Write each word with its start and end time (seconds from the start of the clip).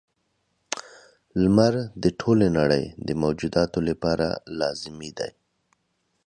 •لمر 1.43 1.73
د 2.03 2.05
ټولې 2.19 2.47
نړۍ 2.57 2.83
د 3.07 3.09
موجوداتو 3.21 3.79
لپاره 3.89 4.27
لازمي 4.59 5.11
دی. 5.17 5.31